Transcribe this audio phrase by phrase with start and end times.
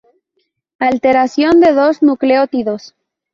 [0.79, 2.95] Alteración de dos nucleótidos.